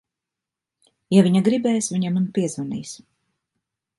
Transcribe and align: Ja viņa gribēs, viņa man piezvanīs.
Ja 1.15 1.25
viņa 1.27 1.41
gribēs, 1.49 1.91
viņa 1.97 2.13
man 2.17 2.25
piezvanīs. 2.39 2.97